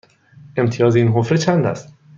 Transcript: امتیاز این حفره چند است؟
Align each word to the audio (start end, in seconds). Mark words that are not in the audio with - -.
امتیاز 0.57 0.95
این 0.95 1.07
حفره 1.07 1.37
چند 1.37 1.65
است؟ 1.65 1.93